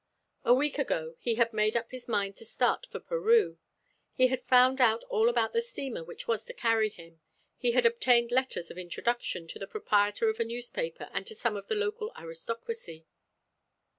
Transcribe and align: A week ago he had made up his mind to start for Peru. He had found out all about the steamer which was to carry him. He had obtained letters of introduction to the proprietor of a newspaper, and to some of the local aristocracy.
A 0.43 0.51
week 0.55 0.79
ago 0.79 1.13
he 1.19 1.35
had 1.35 1.53
made 1.53 1.77
up 1.77 1.91
his 1.91 2.07
mind 2.07 2.35
to 2.37 2.43
start 2.43 2.87
for 2.89 2.99
Peru. 2.99 3.59
He 4.15 4.29
had 4.29 4.41
found 4.41 4.81
out 4.81 5.03
all 5.11 5.29
about 5.29 5.53
the 5.53 5.61
steamer 5.61 6.03
which 6.03 6.27
was 6.27 6.43
to 6.45 6.55
carry 6.55 6.89
him. 6.89 7.21
He 7.55 7.73
had 7.73 7.85
obtained 7.85 8.31
letters 8.31 8.71
of 8.71 8.79
introduction 8.79 9.45
to 9.49 9.59
the 9.59 9.67
proprietor 9.67 10.27
of 10.27 10.39
a 10.39 10.43
newspaper, 10.43 11.07
and 11.13 11.27
to 11.27 11.35
some 11.35 11.55
of 11.55 11.67
the 11.67 11.75
local 11.75 12.11
aristocracy. 12.17 13.05